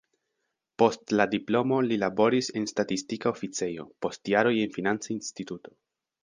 [0.83, 5.77] Post la diplomo li laboris en statistika oficejo, post jaroj en financa instituto.